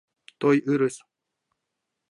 [0.39, 0.95] той ырес